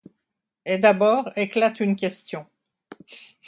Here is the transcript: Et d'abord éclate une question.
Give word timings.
Et 0.65 0.79
d'abord 0.79 1.29
éclate 1.35 1.79
une 1.79 1.95
question. 1.95 2.47